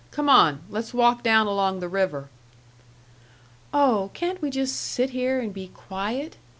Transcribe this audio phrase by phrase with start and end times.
[0.09, 0.61] "Come on.
[0.67, 2.27] Let's walk down along the river."
[3.71, 6.37] "Oh, can't we just sit here and be quiet?"